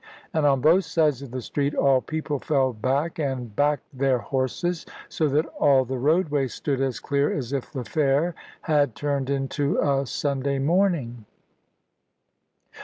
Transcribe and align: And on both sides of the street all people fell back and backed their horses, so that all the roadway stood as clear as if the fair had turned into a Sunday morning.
And 0.33 0.47
on 0.47 0.61
both 0.61 0.85
sides 0.85 1.21
of 1.21 1.29
the 1.29 1.43
street 1.43 1.75
all 1.75 2.01
people 2.01 2.39
fell 2.39 2.73
back 2.73 3.19
and 3.19 3.55
backed 3.55 3.85
their 3.95 4.17
horses, 4.17 4.83
so 5.09 5.27
that 5.29 5.45
all 5.59 5.85
the 5.85 5.99
roadway 5.99 6.47
stood 6.47 6.81
as 6.81 6.99
clear 6.99 7.31
as 7.31 7.53
if 7.53 7.71
the 7.71 7.85
fair 7.85 8.33
had 8.61 8.95
turned 8.95 9.29
into 9.29 9.77
a 9.79 10.07
Sunday 10.07 10.57
morning. 10.57 11.25